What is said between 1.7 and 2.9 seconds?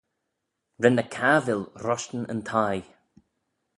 roshtyn yn thie.